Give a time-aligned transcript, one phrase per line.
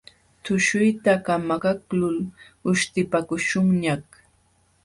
[0.43, 2.17] Tushuyta kamakaqlul
[2.69, 4.05] uśhtipakuśhunñaq.